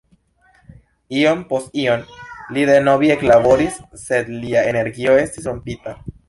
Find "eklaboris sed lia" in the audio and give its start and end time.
3.17-4.65